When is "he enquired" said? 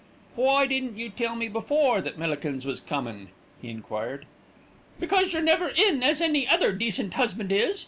3.61-4.25